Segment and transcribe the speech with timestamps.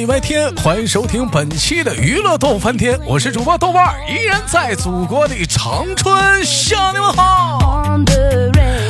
[0.00, 7.84] 礼拜天，欢迎收听本期的娱乐逗翻天，我是主播豆瓣儿，依然在祖国的长春向你们好。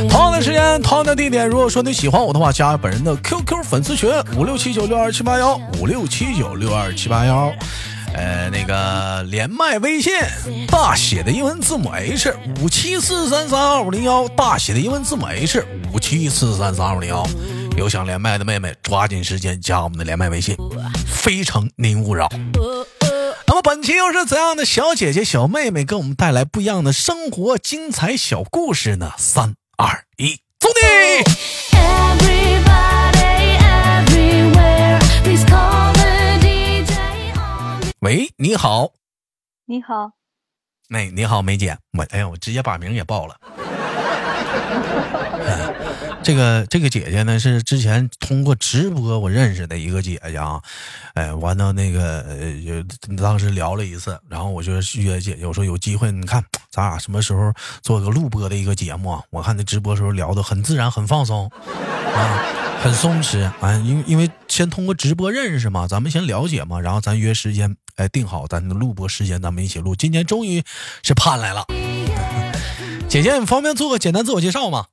[0.09, 7.53] 同样的时间，同样的地点，如果说你喜欢我的话，加本人的 QQ 粉丝群五六七九六二七八幺五六七九六二七八幺。
[8.13, 10.13] 呃，那个连麦微信
[10.69, 17.27] 大写的英文字母 H 五七四三三二五零幺，大写的英文字母 H 五七四三三二五零幺。
[17.77, 20.57] 有想连麦的妹妹，抓紧时间加我们的连麦微信，
[21.07, 22.29] 非诚您勿扰。
[23.47, 29.13] 那么本期又是怎样的小姐姐、小妹妹给我们带来不一样的生活精彩小故事呢？
[29.17, 31.25] 三二一，走你！
[38.01, 38.93] 喂，你好，
[39.67, 40.13] 你好，
[40.91, 43.37] 哎，你好，梅姐，我哎呀，我直接把名也报了。
[46.23, 50.61] 这个这个姐姐呢是之前通过直播我认识的一个姐姐啊，
[51.15, 59.23] 哎，完了那个呃，就当时聊了一次，然后我就约姐姐，我说有机会你看 咱俩什么时候做个录播的一个节目啊？
[59.31, 61.51] 我看那直播时候聊的很自然，很放松
[62.15, 62.45] 啊，
[62.83, 69.97] 很松弛啊，因为因为先通过直播认识嘛，咱们先了解嘛，然后咱约时间，哎，定好咱的录播时间，咱们一起录。
[69.97, 70.63] 今天终于
[71.03, 71.65] 是盼来了，
[73.09, 74.87] 姐姐，你方便做个简单自我介绍吗？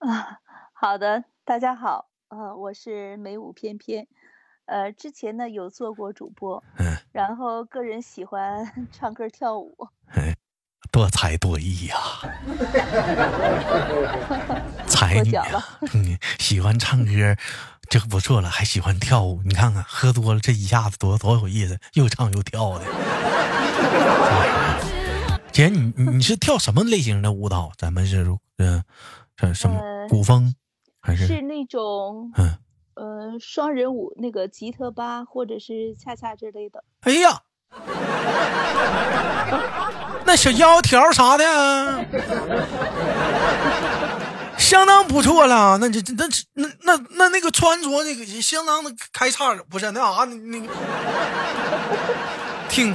[0.00, 0.39] 啊，
[0.82, 4.06] 好的，大家好，呃，我是美舞翩翩，
[4.64, 9.76] 呃，之前呢有做过主播，嗯，然后个人喜欢 唱歌跳舞，
[10.14, 10.34] 哎，
[10.90, 11.96] 多才多艺呀、
[14.88, 15.46] 才女、啊
[15.92, 17.36] 嗯， 喜欢唱歌，
[17.90, 22.86] 这个不错了，还喜欢跳舞，你看看喝多了这一下子多多有意思，又唱又跳的。
[25.52, 27.70] 姐，你你你是跳什么类型的舞蹈？
[27.76, 28.26] 咱们是
[28.56, 28.82] 嗯，
[29.36, 30.54] 这什么呃古风
[31.00, 32.58] 还是是那种嗯？
[32.94, 37.40] 呃双人舞，那个吉特巴或者是恰恰之类的，哎呀，
[40.26, 42.04] 那小腰条啥的啊，
[44.58, 45.78] 相当不错了。
[45.78, 50.68] 那这这那那那那那个穿着那个相当的开叉，不是那啥那那个
[52.68, 52.94] 挺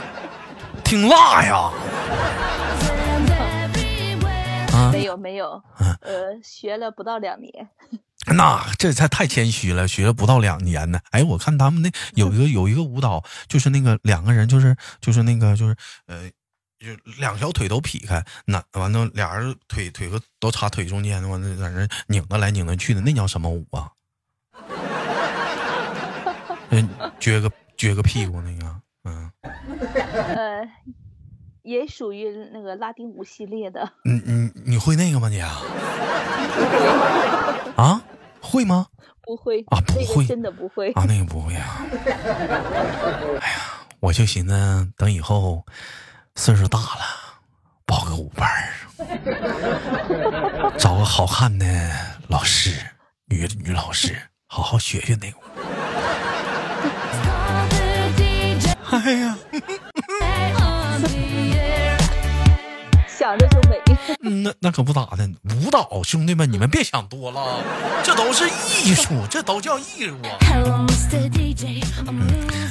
[0.83, 1.71] 挺辣呀。
[4.75, 7.69] 啊，没有没有，嗯呃，学了不到两年，
[8.27, 10.99] 那这才太谦虚了，学了不到两年呢。
[11.11, 15.75] 哎，我看他们那 有一个有一个舞蹈，就是那个两个人，就是就是那个就是
[16.07, 16.29] 呃，
[16.79, 23.91] 就两条腿都劈开，那完了俩人腿腿和都插腿中间，完了在那拧得来拧得去的，那叫什么舞啊？
[26.69, 29.31] 嗯， 撅个撅个屁股那个，嗯，
[30.35, 30.67] 呃，
[31.65, 35.59] 也属于那个拉丁舞系列的，你你你会那个吗你啊？
[37.75, 37.99] 啊，
[38.39, 38.85] 会吗？
[39.23, 41.83] 不会啊不那会个真的不会，啊，那个不会啊。
[43.41, 43.57] 哎呀，
[43.99, 45.65] 我就寻思等以后
[46.35, 47.01] 岁数大了，
[47.87, 48.69] 报个舞班儿，
[50.77, 51.65] 找个好看的
[52.27, 52.79] 老师，
[53.25, 54.15] 女女老师，
[54.45, 55.37] 好好学学那个
[63.25, 63.81] 想着就美。
[64.21, 67.63] 嗯那那可不咋的，舞蹈兄弟们，你们别想多了，
[68.03, 70.85] 这都是艺术，这都叫艺术啊。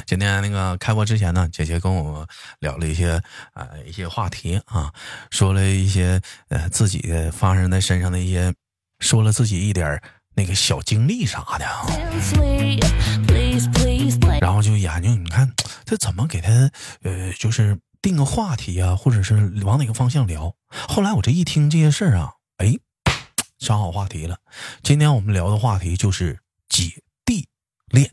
[0.07, 2.25] 今天那个开播之前呢，姐姐跟我
[2.59, 3.21] 聊了一些
[3.53, 4.93] 呃一些话题啊，
[5.29, 8.53] 说了一些呃自己的发生在身上的一些，
[8.99, 10.01] 说了自己一点
[10.35, 11.85] 那个小经历啥的啊，
[14.39, 15.51] 然后就研究你看
[15.83, 16.49] 这怎么给他
[17.03, 19.33] 呃就是定个话题啊，或者是
[19.63, 20.53] 往哪个方向聊。
[20.69, 22.75] 后来我这一听这些事儿啊，哎，
[23.57, 24.37] 想好话题了。
[24.83, 26.37] 今天我们聊的话题就是
[26.69, 26.83] 姐
[27.25, 27.47] 弟
[27.87, 28.11] 恋。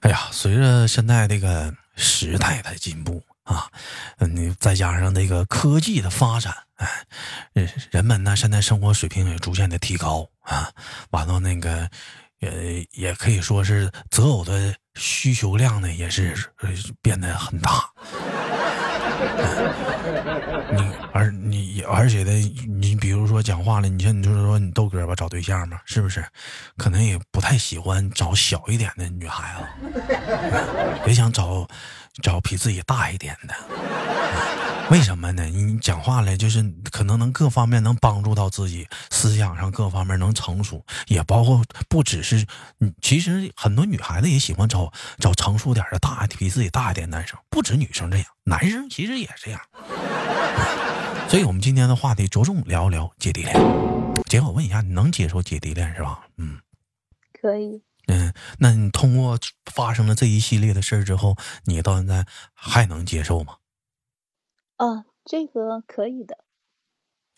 [0.00, 3.70] 哎呀，随着现在这个时代的进步啊，
[4.16, 6.88] 嗯，你再加上这个科技的发展，哎，
[7.52, 10.72] 人人们呢现在生活水平也逐渐的提高啊，
[11.10, 11.90] 完了那个，
[12.40, 16.70] 也，也可以说是择偶的需求量呢也是呃
[17.00, 17.88] 变得很大。
[20.72, 22.32] 你而你而且的，
[22.66, 26.24] 你比如说讲话了，你像你就是说你豆哥吧，找对象嘛，是不是？
[26.78, 30.00] 可能也不太喜欢找小一点的女孩子，
[31.06, 31.68] 也想找
[32.22, 33.54] 找比自己大一点的。
[34.90, 35.44] 为什么呢？
[35.44, 42.44] 你讲话了，就是可能能各方面能帮助到自己，思想上各方面能成熟，也包括不只是。
[43.00, 49.60] 其实很多女孩子也喜欢找找成熟点的大比自己大一点男生，不止女生这样，男生其实也这样。
[51.28, 53.54] 所以我们今天的话题着重聊一聊姐弟恋。
[54.28, 56.26] 姐，我问一下，你能接受姐弟恋是吧？
[56.36, 56.58] 嗯，
[57.40, 57.80] 可以。
[58.08, 59.38] 嗯，那你通过
[59.72, 63.54] 发生了这一系列的事儿之后，你到现在还能接受吗？
[64.80, 66.38] 啊，这个可以的。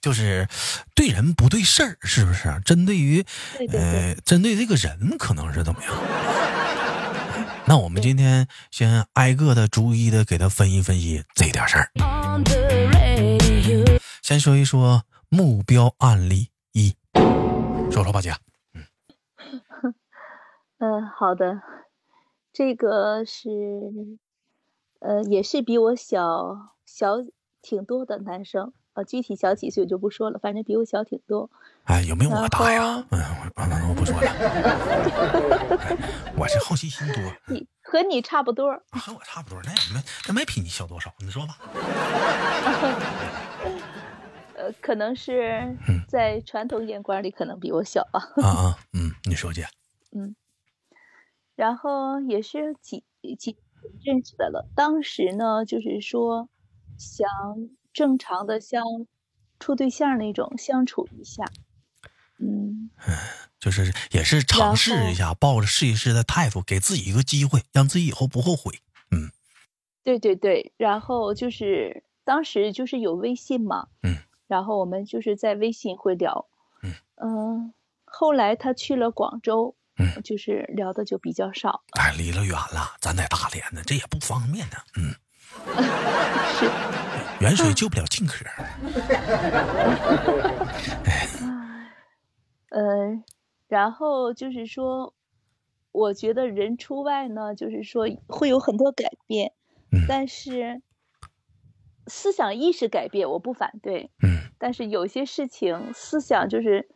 [0.00, 0.48] 就是
[0.94, 2.48] 对人不对事儿，是不是？
[2.64, 3.24] 针对于
[3.72, 5.92] 呃，针对这个人，可能是怎么样？
[7.66, 11.90] 那我们今天先挨个的、逐一的给他分析分析这点事儿。
[14.22, 16.94] 先说一说目标案例一，
[17.90, 18.34] 说说吧，姐。
[18.74, 18.84] 嗯，
[20.78, 21.60] 嗯， 好的，
[22.52, 23.48] 这个是，
[25.00, 27.16] 呃，也是比我小小
[27.62, 28.74] 挺多的男生。
[28.92, 31.50] 呃，具体小几岁我就不说了，反正比我小挺多。
[31.84, 33.02] 哎，有没有我大呀？
[33.10, 33.18] 嗯，
[33.56, 34.30] 我我不说了。
[36.36, 37.16] 我是好奇心多。
[37.48, 38.70] 你和你差不多。
[38.90, 41.10] 和我差不多，那也没那没比你小多少。
[41.20, 41.56] 你说吧。
[44.56, 45.74] 呃，可能是
[46.06, 48.20] 在传统眼光里，可能比我小吧。
[48.42, 49.66] 啊啊，嗯，你说姐。
[50.14, 50.36] 嗯。
[51.56, 53.04] 然后也是几
[53.38, 53.56] 几
[54.04, 54.68] 认识的了。
[54.76, 56.50] 当时呢，就是说
[57.02, 57.28] 想。
[57.94, 58.82] 正常的像
[59.60, 61.44] 处对象那种相处一下，
[62.38, 62.88] 嗯，
[63.60, 68.80] 就是也是尝试一下，抱着试一试的态度，给自己一个机会，让自己以后不后悔。
[69.10, 69.30] 嗯，
[70.02, 74.16] 对对对，然后就是当时就是有微信嘛，嗯，
[74.46, 76.46] 然后我们就是在微信会聊，
[76.82, 77.74] 嗯嗯，
[78.06, 85.14] 后来他去了广州，嗯，就是聊的就比较少，哎，离了远了，咱在大连呢，这也不方便呢，嗯。
[86.58, 86.70] 是，
[87.40, 88.44] 远水救不了近渴。
[92.70, 93.22] 呃，
[93.68, 95.14] 然后就是说，
[95.92, 99.52] 我觉得人出外呢，就是说会有很多改变，
[100.08, 100.80] 但是
[102.06, 106.88] 思想意识改变我不反对，嗯，但是有些事情思想就是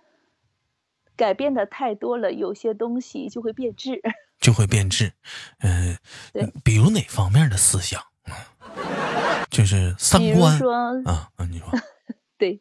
[1.14, 4.00] 改变的太多了，有些东西就会变质，
[4.40, 5.12] 就会变质。
[5.58, 5.98] 嗯，
[6.32, 8.02] 对，比如哪方面的思想？
[9.50, 10.60] 就是三观
[11.04, 11.44] 啊啊！
[11.50, 11.68] 你说
[12.36, 12.60] 对，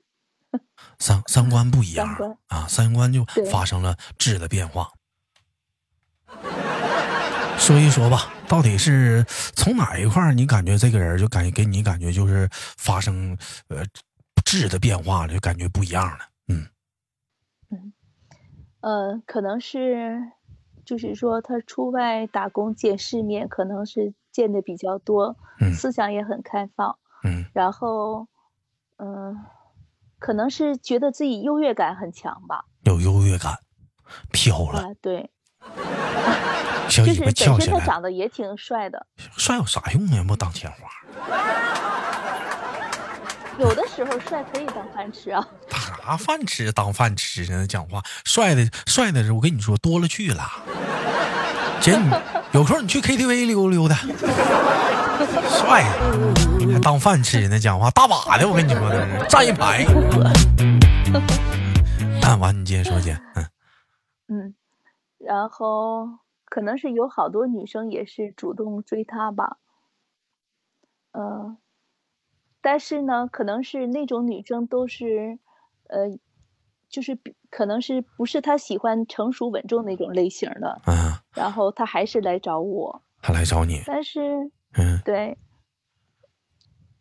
[1.00, 2.08] 三三观不一样
[2.48, 4.92] 啊，三观就发生了质的变化。
[7.58, 9.26] 说一说吧，到底是
[9.56, 13.38] 从哪一块你感觉这个人就感觉给你感觉就是发生
[13.68, 13.84] 呃
[14.46, 16.30] 质的变化了，就感觉不一样了？
[16.48, 16.68] 嗯
[17.72, 17.94] 嗯
[18.82, 20.22] 呃，可能是
[20.86, 24.14] 就是说他出外打工见世面，可能是。
[24.36, 25.38] 见的比较多，
[25.74, 28.28] 思想也很开放，嗯，然后，
[28.98, 29.46] 嗯，
[30.20, 33.58] 可能是觉得自己优越感很强吧，有优越感，
[34.34, 35.32] 飘了，对，
[36.92, 40.26] 就是本身他长得也挺帅的，帅有啥用啊？
[40.28, 40.90] 不当钱花，
[43.58, 46.74] 有的时候帅可以当饭吃啊， 当啥饭吃？
[46.74, 47.66] 当饭吃呢？
[47.66, 50.44] 讲话帅的帅的，我跟你说多了去了。
[51.80, 52.10] 姐，你
[52.56, 53.96] 有空你去 KTV 溜溜达，
[55.50, 55.84] 帅，
[56.72, 59.84] 还当饭吃呢，讲话大把的，我跟你说的站一排。
[62.22, 63.46] 看 完你接着说姐，嗯
[64.30, 64.56] 嗯，
[65.18, 66.08] 然后
[66.46, 69.58] 可能是有好多女生也是主动追他吧，
[71.12, 71.58] 嗯，
[72.62, 75.39] 但是呢，可能是那种女生都是，
[75.89, 76.18] 呃。
[76.88, 77.18] 就是
[77.50, 80.94] 可能是不是他喜欢成熟稳重那种类型的，嗯，
[81.36, 85.38] 然后他还是来找我，他来找你，但是，嗯，对，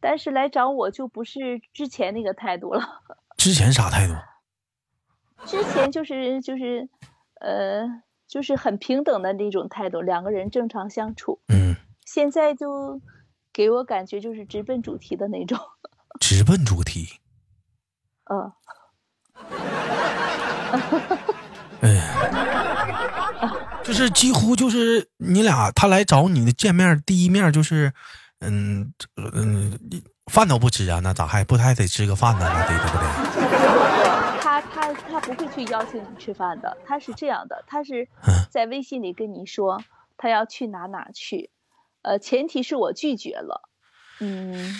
[0.00, 3.02] 但是来找我就不是之前那个态度了。
[3.38, 4.14] 之前啥态度？
[5.46, 6.88] 之前就是就是，
[7.40, 11.40] 呃，就是很平等的那种态度，两个人正常相处。
[11.48, 13.00] 嗯，现在就
[13.52, 15.58] 给我感觉就是直奔主题的那种。
[16.20, 17.20] 直奔主题。
[18.30, 18.52] 嗯。
[21.82, 21.88] 哎，
[23.84, 27.92] 就是几乎就是你俩，他来找你的见面第一面就是，
[28.40, 29.78] 嗯嗯，
[30.32, 32.50] 饭都不吃啊，那咋还不太得吃个饭呢？
[32.50, 33.04] 那得对不对？
[34.40, 38.08] 他他他不会去邀请你吃饭的，他是这样的，他是
[38.50, 39.82] 在微信里跟你说
[40.16, 41.50] 他要去哪哪去，
[42.00, 43.68] 呃，前提是我拒绝了。
[44.20, 44.74] 嗯，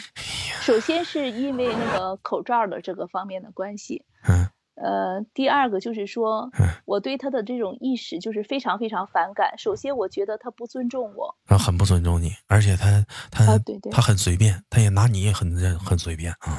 [0.62, 4.04] 首先是因为那个口罩的这个方面的关系。
[4.26, 4.48] 嗯。
[4.76, 6.50] 呃，第二个就是说，
[6.84, 9.56] 我对他的这种意识就是非常非常反感。
[9.56, 16.58] 首先，我觉得他不尊重我，他很不尊重你，而且他他对对，他很随便，他也拿你也很很随便啊。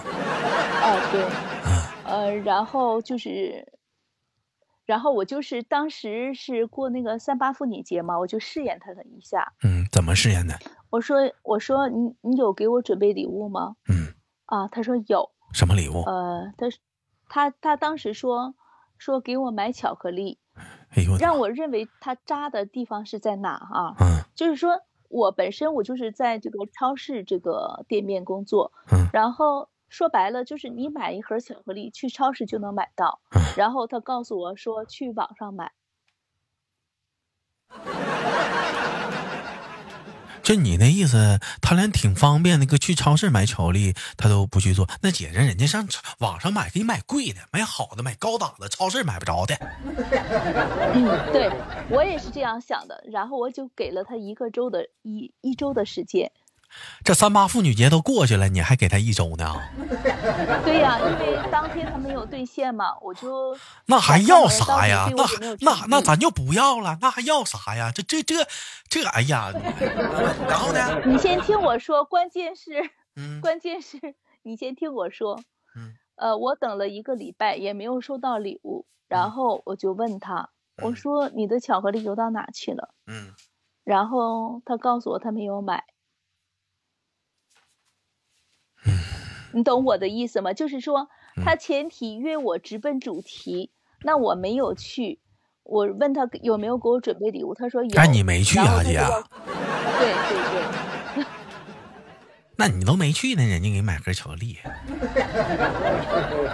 [0.82, 1.26] 啊，对，
[2.06, 3.68] 呃，然后就是，
[4.86, 9.54] 然后我就是当时是过那个三八妇女节嘛，我就试验他了一下。
[9.62, 10.58] 嗯，怎么试验的？
[10.90, 13.76] 我说我说你你有给我准备礼物吗？
[13.90, 14.14] 嗯，
[14.46, 15.30] 啊，他说有。
[15.52, 16.02] 什么礼物？
[16.04, 16.68] 呃，他。
[17.36, 18.56] 他他当时说，
[18.98, 20.39] 说给我买巧克力，
[20.92, 23.94] 哎呦，让我认为他扎的地方是在哪啊？
[24.00, 35.74] 嗯就是说我本身我就是在这个超市这个店面工作，嗯然后说白了就是你买一盒巧克力去超市就能买到，嗯然后他告诉我说去网上买，
[40.46, 44.88] 就你那意思，他连挺方便那个去超市买巧克力他都不去做。
[45.02, 45.88] 那姐姐，人家上
[46.20, 49.56] 网上买，给你买贵的，买好的，买高档的，超市买不着的。
[50.94, 51.52] 嗯，对
[51.90, 56.32] 我也是这样想的，然后我就给了他一个周的一一周的时间。
[57.03, 59.53] 这三八妇女节都过去了，你还给他一周呢？
[60.65, 63.55] 对呀、因为当天他没有兑现嘛，我就
[63.86, 65.08] 那还要啥呀？
[65.12, 67.91] 那到底对我有没有那那咱就不要了，那还要啥呀？
[67.94, 68.36] 这这这
[68.89, 69.51] 这，哎呀，
[70.50, 71.01] 然后呢？
[71.05, 72.82] 你先听我说，关键是
[73.15, 74.00] 嗯 关键是
[74.44, 75.39] 你先听我说，
[75.75, 80.50] 嗯呃，我等了一个礼拜也没有收到礼物，然后我就问他，
[80.82, 82.89] 我嗯说你的巧克力邮到哪去了？
[83.05, 83.34] 嗯
[83.84, 85.84] 然后他告诉我他没有买。
[89.56, 90.52] 你懂我的意思吗？
[90.52, 91.08] 就是说，
[91.46, 93.72] 他前提约我直奔主题，
[94.04, 95.22] 那我没有去。
[95.64, 97.90] 我问他有没有给我准备礼物，他说有。
[97.98, 99.00] 哎你没去啊姐
[99.98, 100.38] 对对
[101.16, 101.26] 对，
[102.58, 104.58] 那你都没去呢，人家给你买盒巧克力。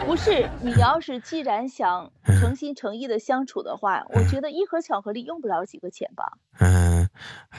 [0.06, 6.38] 不是你要是既然想 诚心诚意的相处的话，我觉得一盒巧克力用不了几个钱吧？
[6.60, 7.10] 嗯，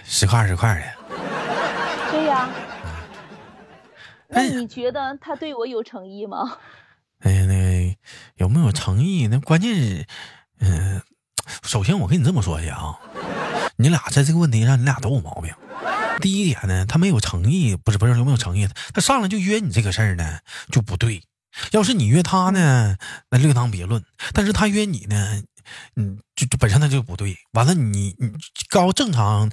[0.05, 1.17] 十块二十块的。
[2.13, 2.49] 对呀。
[4.33, 6.59] 那你觉得他对我有诚意吗？
[7.21, 7.97] 哎呀，那
[8.37, 9.29] 有没有诚意？
[9.29, 10.07] 那关键是，
[10.59, 11.01] 嗯、
[11.63, 12.99] 首先我跟你这么说去啊，
[13.77, 15.55] 你俩在这个问题上，你俩都有毛病。
[16.21, 21.23] 第一点呢，他没有诚意，不是不是有没有诚意，他上来就约你这个事儿呢就不对。
[21.73, 22.97] 要是你约他呢，
[23.31, 24.03] 那另当别论。
[24.33, 25.43] 但是他约你呢，
[25.97, 27.37] 嗯，就就本身他就不对。
[27.53, 28.31] 完了你，你
[28.71, 29.51] 高正常，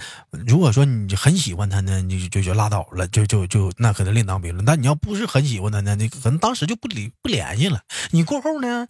[0.47, 4.63] 如果说你很喜欢他呢，你就就就拉倒了，就就就那可能另当别论。
[4.65, 7.81] 但你要不是很喜欢他呢，你可能当时就不理不联系了。
[8.11, 8.87] 你过后呢，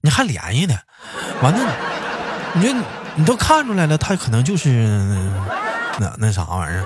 [0.00, 0.74] 你还联系呢，
[1.42, 1.76] 完了，
[2.54, 2.82] 你说
[3.16, 4.70] 你都看出来了，他可能就是
[5.98, 6.84] 那那啥玩意儿。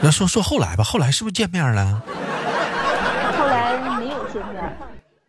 [0.00, 2.00] 那说说后来吧，后来是不是见面了？
[3.36, 4.78] 后来没有见面，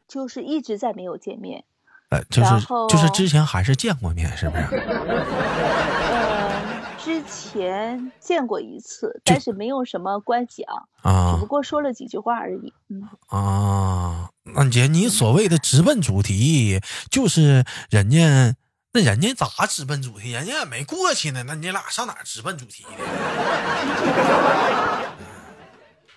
[0.08, 1.64] 就是一直在没有见面。
[2.10, 2.50] 呃，就是
[2.90, 4.64] 就是之前还是见过面，是不是？
[4.78, 6.62] 呃，
[6.98, 10.74] 之前见过一次，但是没有什么关系啊，
[11.04, 12.74] 只啊不过说了几句话而已。
[12.90, 18.56] 嗯，啊，那姐，你所谓的直奔主题，就是人家
[18.94, 20.32] 那人家咋直奔主题？
[20.32, 22.90] 人家也没过去呢，那你俩上哪直奔主题的？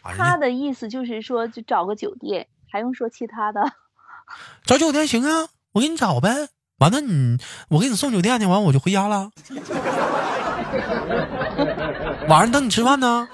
[0.02, 3.60] 啊， 人家他的意思就是说，就找个酒店，还用说其他的？
[4.64, 6.48] 找酒店行啊，我给你找呗。
[6.78, 7.38] 完了你，
[7.68, 9.30] 我给你送酒店去，完我就回家了。
[12.28, 13.28] 晚上等你吃饭呢。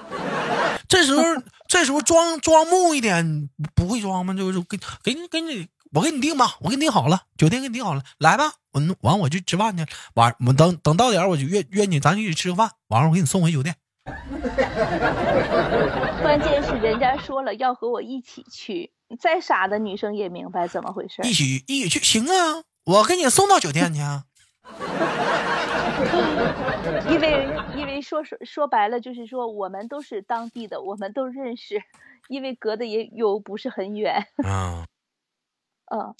[0.87, 1.23] 这时候，
[1.67, 4.33] 这时候装装木一点，不会装吗？
[4.33, 8.53] 就是给给你给你，我给你订吧，我给你订好了，酒店给你订好了，来吧。
[8.71, 12.71] 我完我去吃饭去，晚我等等到点我就约约你，咱一起吃个饭。
[12.89, 13.75] 晚上我给你送回酒店。
[16.21, 21.21] 关键是人家说了要和我一起去，再傻的女生也明白怎么回事。
[21.23, 24.23] 一起一起去，行啊，我给你送到酒店去啊。
[27.09, 31.81] 因为因为说说说白了，就是说我们都是当地的，我们都认识，
[32.27, 34.27] 因为隔的也又不是很远。
[34.43, 34.85] 啊，
[35.91, 36.13] 嗯，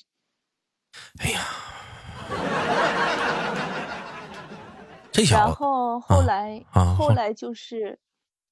[1.20, 1.40] 哎呀，
[5.20, 8.00] 这小然后后来、啊后后来就是，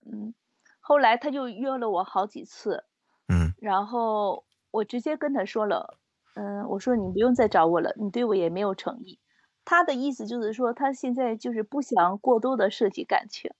[0.05, 0.33] 嗯，
[0.79, 2.83] 后来他就约了我好几次，
[3.27, 5.97] 嗯然后我直接跟他说了，
[6.35, 9.19] 嗯，我说你不用再找我了，你对我也没有诚意。
[9.63, 13.51] 他的意思就是说，他现在就是不想过多的涉及感情，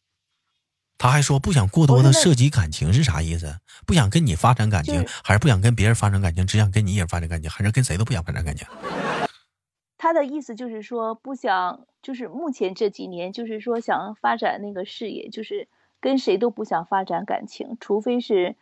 [0.98, 3.60] 他还说不想过多的涉及感情是啥意思？
[3.86, 8.66] 不想跟你发展感情，还是不想跟别人发展感情，只想跟你一人发展感情，还是跟谁都不想发展感情？
[10.08, 15.68] 他的意思就是说，不想，就是目前这几年，就是说想发展那个事业，就是
[16.00, 18.56] 跟谁都不想发展感情，除非是，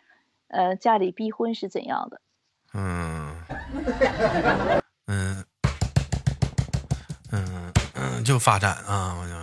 [0.47, 2.19] 呃，家里逼婚是怎样的。
[2.73, 3.35] 嗯
[5.05, 5.45] 嗯
[7.31, 9.35] 嗯嗯，就发展啊，我就。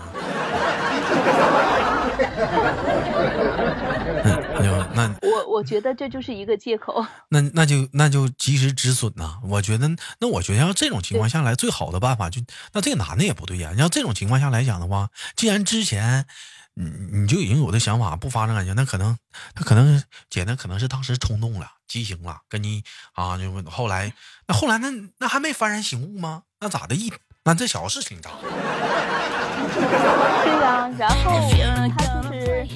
[4.24, 7.04] 嗯， 哎呦，那我我觉得这就是一个借口。
[7.30, 9.88] 那那就那就及时止损呐、我觉得，
[10.20, 12.40] 那我觉得要这种情况下来，最好的办法就
[12.72, 16.26] 那这个男的也不对呀、要这种情况下来讲的话，既然之前
[16.74, 19.16] 你你就已经有的想法不发生感情，那可能
[19.54, 22.82] 他可能姐那可能是当时冲动了，激情了，跟你
[23.14, 24.12] 啊，就后来
[24.46, 24.88] 那后来那
[25.18, 26.42] 那还没幡然醒悟吗？
[26.60, 26.94] 那咋的？
[26.94, 27.12] 一
[27.44, 28.30] 那这小事情咋？
[30.98, 31.40] 然后
[31.96, 32.66] 他就是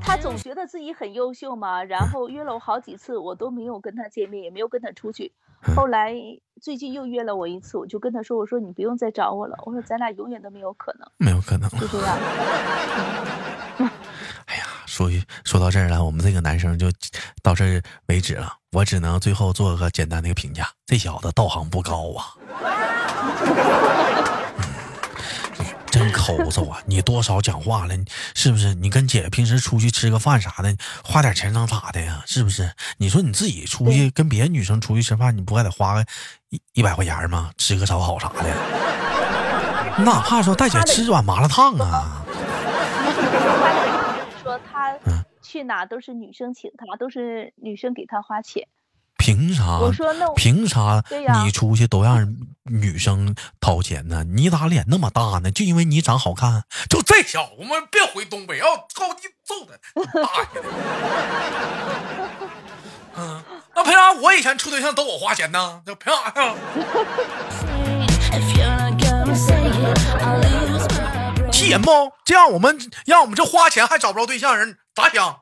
[0.00, 5.32] 他总觉得自己很优秀嘛，然后约了我好几次，我都没有跟他见面，也没有跟他出去。
[5.76, 6.12] 后来
[6.60, 12.18] 最近又约了我一次，我就跟他说：“我说你不用再找我了，我说咱俩永远都没有可能，没有可能，就这样。
[14.46, 15.08] ”哎呀，说
[15.44, 16.90] 说到这儿了，我们这个男生就
[17.42, 18.52] 到这儿为止了。
[18.72, 22.34] 我只能最后做个简单的一个评价：这小子道行不高啊。
[25.92, 26.80] 真抠搜啊！
[26.86, 27.94] 你多少讲话了？
[28.34, 28.74] 是不是？
[28.76, 32.22] 你跟姐平时出去吃个饭啥的，花点钱能咋的呀？
[32.26, 32.72] 是不是？
[32.96, 36.04] 你说你自己出去跟别的女生出去吃饭，你不还得花个
[36.48, 37.50] 一一百块钱吗？
[37.58, 38.42] 吃个烧烤啥的，
[39.98, 42.24] 你哪怕说带姐吃碗麻辣烫啊。
[44.42, 44.98] 说他
[45.42, 48.66] 去哪都是女生请他，都是女生给他花钱。
[49.22, 49.78] 凭啥？
[49.78, 51.00] 我说那凭啥？
[51.44, 54.24] 你出去都让女生掏钱呢？
[54.24, 55.48] 你咋脸那么大呢？
[55.52, 56.64] 就因为你长好看？
[56.90, 59.74] 就这小子，我们别回东北，要高低揍他！
[60.20, 60.68] 大爷的！
[63.14, 63.40] 嗯，
[63.76, 65.80] 那凭啥我以前处对象都我花钱呢？
[65.86, 66.54] 那凭啥呀？
[71.52, 72.10] 气人不？
[72.24, 72.76] 这样我们
[73.06, 75.38] 让我们这花钱还找不着对象人咋想？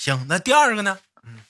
[0.00, 0.98] 行，那第二个呢？
[1.24, 1.40] 嗯，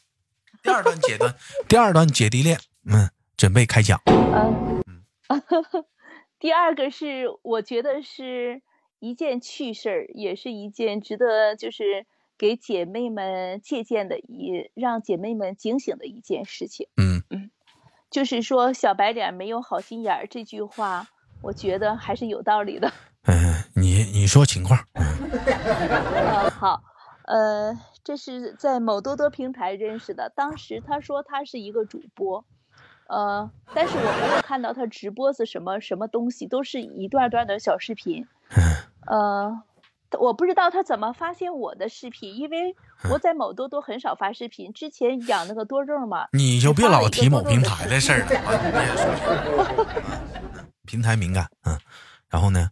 [0.60, 1.32] 第二段阶段，
[1.68, 4.02] 第二段姐弟恋，嗯，准备开讲。
[4.06, 4.82] 嗯
[6.40, 8.60] 第二个是我觉得是
[8.98, 16.88] 一件趣事儿，也是一件值得就是给姐妹们借鉴的，一让姐妹们警醒的一件事情。
[16.96, 17.52] 嗯嗯，
[18.10, 21.06] 就是说小白脸没有好心眼儿这句话，
[21.40, 22.92] 我觉得还是有道理的。
[23.26, 24.76] 嗯，你你说情况。
[24.94, 25.06] 嗯，
[26.50, 26.82] 好。
[27.30, 30.32] 呃，这是在某多多平台认识的。
[30.34, 32.44] 当时他说他是一个主播，
[33.06, 38.26] 呃，但是我没有看到他直播是什么什么东西，都是一段段的小视频。
[39.06, 39.62] 呃，
[40.18, 42.74] 我不知道他怎么发现我的视频，因为
[43.12, 44.72] 我在某多多很少发视频。
[44.72, 48.26] 之前养那个多肉嘛，你就别老提某平台的事儿了。
[50.84, 51.78] 平台敏感，嗯，
[52.28, 52.70] 然后呢？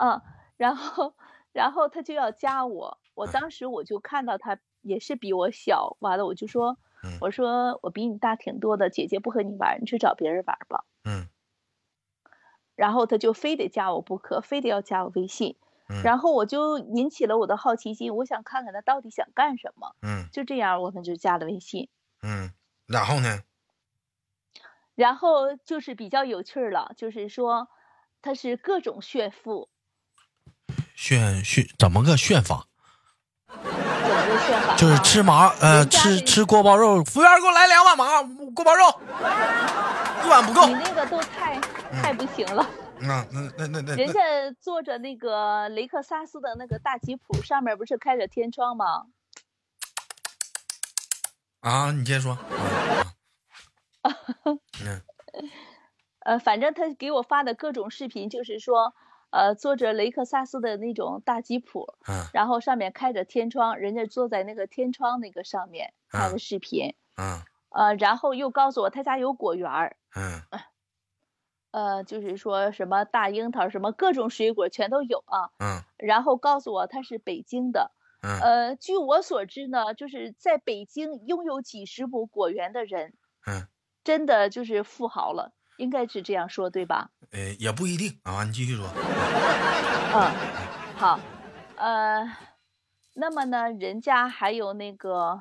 [0.00, 0.20] 嗯，
[0.56, 1.14] 然后，
[1.52, 2.98] 然后他就要加我。
[3.14, 6.78] 我当时我就看到他也是比我小，完了我就说，
[7.20, 10.84] 我说我比你大挺多的，姐姐不和你玩，你去找别人玩吧。
[11.04, 11.28] 嗯。
[12.74, 15.56] 然后他就非得加我不可，非得要加我微信。
[16.04, 19.96] 然后我就引起了我的好奇心，我想看看他到底想干什么。
[20.02, 20.28] 嗯。
[20.32, 21.88] 就这样，我们就加了微信。
[22.22, 22.52] 嗯。
[22.86, 23.42] 然后呢？
[24.94, 27.68] 然后就是比较有趣了，就是说
[28.22, 29.68] 他是各种炫富。
[30.94, 32.66] 炫炫怎么个炫法？
[33.50, 34.76] 法？
[34.76, 38.22] 就是吃麻呃吃吃锅包肉，服务员给我来两碗麻
[38.54, 39.00] 锅包肉，
[40.24, 40.66] 一碗不够。
[40.66, 41.58] 你那个都太
[42.02, 42.66] 太不行了。
[42.98, 43.94] 那那那那那。
[43.96, 44.20] 人家
[44.60, 49.06] 坐着那个雷克萨斯的那个大吉普，上面不是开着天窗吗？
[51.60, 52.38] 啊，你接着说。
[54.84, 55.02] 嗯。
[56.20, 58.94] 呃，反正他给我发的各种视频，就是说。
[59.30, 70.42] 呃，坐着雷克萨斯的那种大吉普，嗯，然后上面开着天窗，人家坐在那个天窗那个上面拍的视频，嗯，呃，然后又告诉我他家有果园儿，嗯，
[71.70, 83.14] 呃，就是说什么大樱桃，什么各种水果全都有啊，嗯，然后告诉我他是北京的，嗯，呃，据我所知呢，就是在北京拥有几十亩果园的人，
[83.46, 83.68] 嗯，
[84.02, 85.52] 真的就是富豪了。
[85.80, 87.10] 应该是这样说，对吧？
[87.32, 88.86] 呃，也不一定啊，你继续说。
[90.12, 90.30] 嗯，
[90.96, 91.18] 好，
[91.76, 92.30] 呃，
[93.14, 95.40] 那么呢，人家还有那个，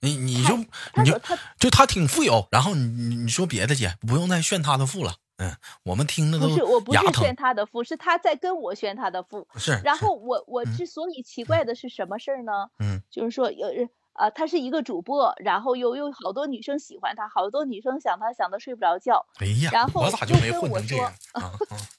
[0.00, 5.16] 你你就你就他就他挺富有，然后你你你说别的姐，不用再炫他的富了。
[5.36, 5.52] 嗯，
[5.82, 9.46] 我们听着都不是，我不是炫他的富，是他在跟我炫他的富。
[9.56, 12.52] 是，然后我我之所以奇怪的是什么事儿呢？
[12.78, 13.68] 嗯，就是说有
[14.14, 14.26] 人。
[14.26, 19.26] 啊，他是一个主播，然后又有好多女生喜欢他，好多女生想他想的睡不着觉。
[19.38, 21.52] 哎呀，然后我咋就没混成这样啊？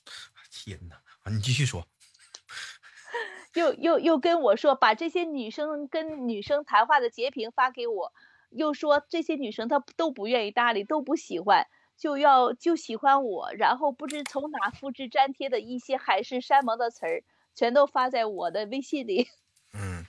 [0.50, 0.96] 天哪！
[1.24, 1.86] 啊，你继续说。
[3.54, 8.14] 又又又跟我说，把这些女生跟女生谈话的截屏发给我，
[8.50, 17.24] 又说这些女生她都不愿意搭理，都不喜欢，就要就喜欢我，然后不知从哪复制粘贴的一些海誓山盟的词儿，
[17.54, 19.30] 全都发在我的微信里。
[19.74, 20.06] 嗯，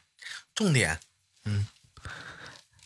[0.55, 0.99] 重点，
[1.45, 1.67] 嗯。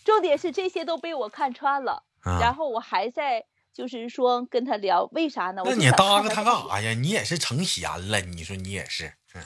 [0.04, 2.02] 重点是这些都被我看穿了，
[2.40, 5.62] 然后我还在就是说跟他聊，为啥呢？
[5.64, 6.92] 那你搭个他干啥呀？
[6.94, 9.12] 你也是成闲了，你说你也是。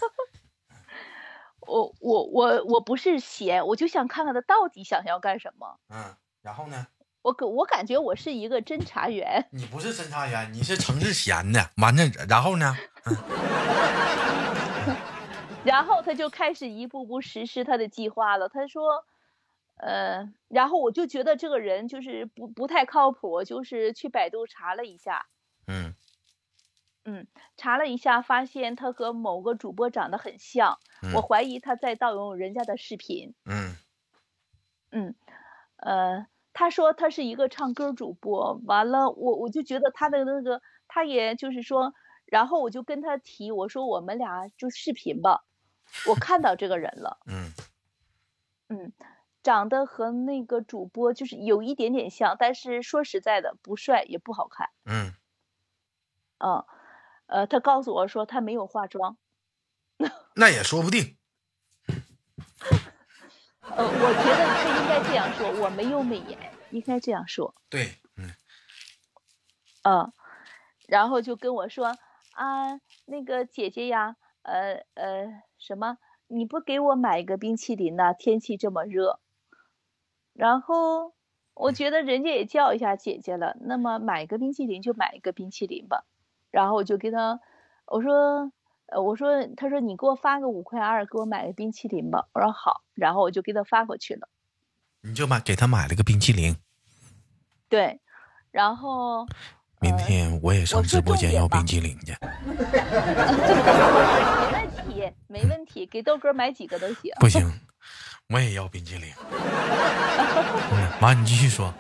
[1.67, 5.79] 我我我我不是闲，我就想看看他到底想要干什么。
[5.89, 6.87] 嗯，然后呢？
[7.23, 9.49] 我感我感觉我是一个侦查员。
[9.51, 11.71] 你不是侦查员，你是城市闲的。
[11.79, 12.77] 完了，然后呢？
[13.05, 13.17] 嗯。
[15.65, 18.51] 然后他就开始一步步实施他的计划了。
[18.51, 19.07] 他说，
[19.77, 25.27] 呃，然后我就觉得这个人就是不不太靠谱，就是去百度查了一下。
[25.67, 25.95] 嗯。
[27.07, 27.27] 嗯，
[27.59, 30.79] 查了一下，发现他和某个主播长得很像，
[31.15, 33.35] 我怀疑他在盗用人家的视频。
[33.45, 33.77] 嗯，
[34.91, 35.15] 嗯，
[35.77, 41.93] 呃，他说他是一个唱歌主播，完了，我我就觉得他的那个，他也就是说，
[42.25, 45.45] 然后我就跟他提，我说我们俩就视频吧，
[46.09, 47.19] 我看到这个人了。
[47.27, 47.53] 嗯，
[48.71, 48.91] 嗯，
[49.45, 54.71] 长得和那个主播就是有一点点像，但是说实在的，不帅也不好看。
[54.85, 55.15] 嗯，
[56.39, 56.65] 嗯。
[57.27, 59.17] 呃，他告诉我说他没有化妆，
[60.37, 61.17] 那也说不定。
[63.63, 66.39] 呃，我觉得他应该这样说，我没有美颜，
[66.71, 67.55] 应该这样说。
[67.71, 68.31] 对，嗯，
[69.85, 70.13] 嗯，
[70.87, 71.97] 然后就跟我说
[72.35, 75.97] 啊，那个姐姐呀，呃呃，什么？
[76.29, 78.13] 你不给我买一个冰淇淋呢？
[78.13, 79.21] 天气这么热。
[80.35, 81.15] 然后
[81.55, 86.05] 我觉得人家也叫一下姐姐了，那么买一个冰淇淋就买一个冰淇淋吧。
[86.51, 87.41] 然后我就给他，
[87.87, 88.53] 我说，
[88.87, 92.29] 呃，我说，他说你给我发个五块二，给我买个冰淇淋吧。
[92.33, 94.29] 我说好，然后我就给他发过去了。
[95.03, 96.57] 你就买给他买了个冰淇淋。
[97.69, 98.01] 对，
[98.51, 99.27] 然后
[99.81, 102.15] 明天我也上直播间要冰淇淋去。
[102.47, 102.55] 没
[104.53, 107.13] 问题，没问题，给豆哥买几个都行。
[107.19, 107.51] 不行，
[108.33, 109.13] 我也要冰淇淋。
[111.01, 111.73] 妈，你继续说。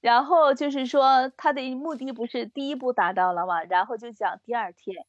[0.00, 3.62] 然后就是说，他的目的不是第一步达到了吗？
[3.64, 5.04] 然后就讲第二天，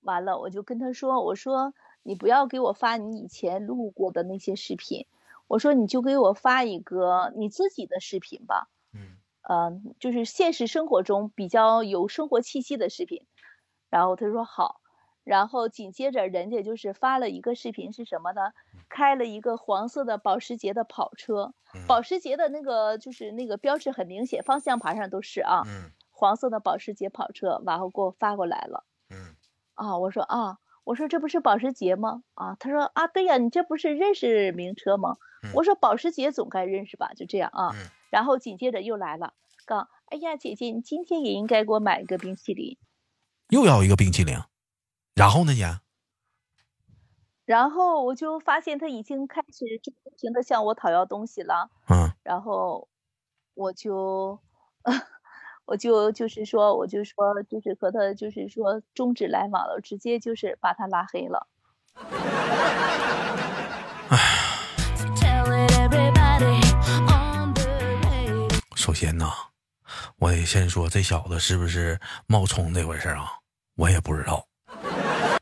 [0.00, 5.06] 完了我就跟他说：“我说你不要给我发你以前录过的那些视频，
[5.46, 13.24] 我说你就给我发一个你自己的视频吧，嗯，呃，就是现实生活中比较有生活气息的视频。”
[13.88, 14.81] 然后他说好。
[15.24, 18.52] 然后紧接着，人家就是发了一个视频，是什么呢？
[18.88, 21.54] 开了一个黄色的保时捷的跑车，
[21.86, 25.62] 保时捷的那个就是那个标志很明显，方向盘上都是啊，
[26.10, 28.84] 黄色的保时捷跑车，然后给我发过来了。
[29.10, 29.36] 嗯，
[29.74, 32.22] 啊，我说啊，我说这不是保时捷吗？
[32.34, 35.16] 啊，他说啊，对呀，你这不是认识名车吗？
[35.54, 37.72] 我说保时捷总该认识吧，就这样啊。
[38.10, 39.32] 然后紧接着又来了，
[39.64, 42.76] 刚，哎呀，姐姐，你今天也应该给我买一个冰淇淋，
[43.48, 44.36] 又要一个冰淇淋。
[45.14, 45.78] 然后呢，姐？
[47.44, 49.64] 然后我就发现他已经开始
[50.02, 51.70] 不停的向我讨要东西了。
[51.88, 52.10] 嗯。
[52.22, 52.88] 然后
[53.54, 54.38] 我就，
[55.66, 61.46] 我就就是说，我就说，就是和他就是说终止来往了，直接就是把他拉黑了。
[68.76, 69.26] 首先呢，
[70.16, 73.40] 我得先说这小子是不是冒充这回事啊？
[73.76, 74.46] 我也不知道。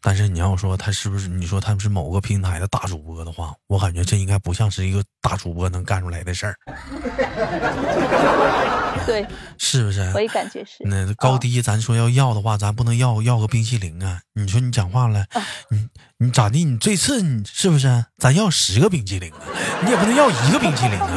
[0.02, 1.28] 但是你要说他是不是？
[1.28, 6.56] 你说他是某个平台的大主播的话，我感觉这应该不像是一个大主播能干出来的事儿。
[9.06, 9.26] 对，
[9.58, 10.10] 是不是？
[10.14, 10.84] 我也感觉是。
[10.84, 14.20] 那高低，咱说要要的话，咱不能要要个冰淇淋啊！
[14.34, 15.24] 你说你讲话了，
[15.70, 16.64] 你你咋地？
[16.64, 18.04] 你这次你是不是？
[18.18, 19.38] 咱要十个冰淇淋啊？
[19.82, 21.10] 你也不能要一个冰淇淋啊！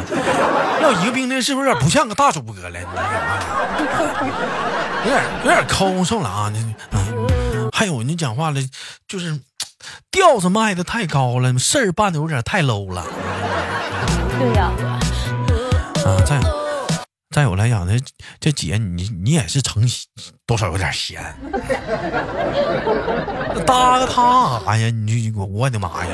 [0.82, 2.80] 要一个冰淇淋是不是有点不像个大主播了？
[5.06, 6.50] 有点有点抠搜了啊！
[6.50, 7.13] 你嗯。
[7.84, 8.62] 还有你讲话了，
[9.10, 9.42] 就是
[10.10, 13.04] 调子卖的太高了，事儿办的有点太 low 了。
[14.40, 14.72] 对呀。
[16.06, 16.40] 啊，再
[17.30, 18.00] 再有来讲，这
[18.40, 19.86] 这姐你你也是成
[20.46, 21.22] 多少有点闲。
[23.66, 24.90] 搭个他干啥呀？
[24.90, 26.14] 你我我的妈呀！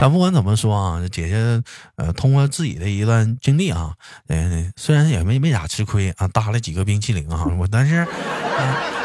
[0.00, 1.62] 但不管怎么说啊，姐姐
[1.96, 3.94] 呃，通过自己的一段经历啊，
[4.26, 8.06] 嗯，虽然也没没咋吃亏啊，搭了几个冰淇淋啊，我但是，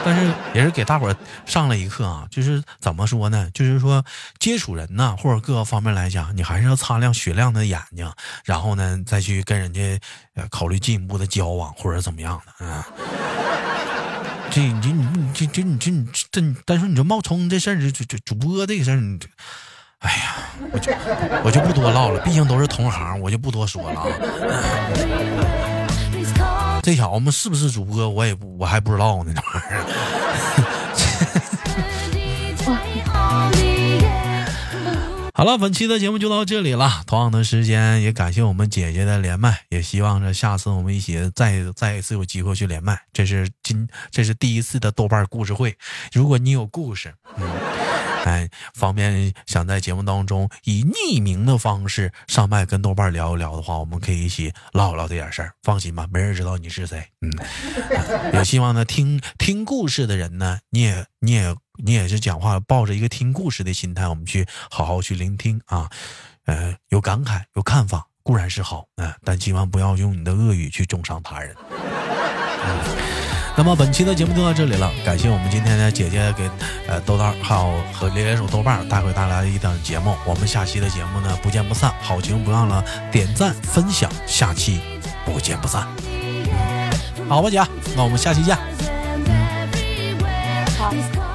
[0.04, 3.50] 但是也是给大伙上了一课啊，就是怎么说呢？
[3.54, 4.04] 就是说
[4.40, 8.12] 接触人呢，或者各个方面来讲，你还是要擦亮雪亮的眼睛，
[8.44, 9.98] 然后呢，再去跟人家
[10.50, 12.86] 考虑进一步的交往或者怎么样的啊。
[14.52, 19.20] 这你这你这这你这你这，但是你这冒充这事儿，这这主播这个事儿，你。
[20.00, 20.92] 哎呀，我就
[21.44, 24.08] 我就不多唠了，毕竟都是同行，我就不多说了啊。
[26.82, 29.86] 这小子们是不是主播，我也不我还不知道呢，这玩意儿。
[35.34, 37.02] 好了，本期的节目就到这里了。
[37.06, 43.00] 同样的时间，也感谢我们姐姐的连麦，也希望着下次我们一起再再一次有机会去连麦。
[43.14, 45.78] 这是今这是第一次的豆瓣故事会，
[46.12, 47.48] 如果你有故事，嗯。
[48.74, 55.52] 方便想在节目当中以匿名的方式上麦跟豆瓣聊一聊的话，我们可以一起唠唠这点事儿。
[55.64, 57.04] 放心吧，没人知道你是谁。
[57.22, 57.32] 嗯，
[58.34, 65.90] 也希望呢听听故事的人呢，你也你也你也是讲话抱着一个听故事的心态，我们去好好去聆听啊。
[66.46, 71.56] 呃，有感慨有看法固然是好，嗯，但千万不要用你的恶语去重伤他人。
[73.60, 76.50] 那么本期的节目就到这里了，感谢我们今天的姐姐给
[76.88, 84.80] 呃豆豆还有和连手豆瓣带回带来的一档节目，我们下期的节目呢不见不散，好情不忘了点赞分享，下期
[85.26, 85.86] 不见不散。
[87.28, 87.62] 好吧，姐，
[87.98, 88.58] 那我们下期见。
[90.78, 91.29] 好。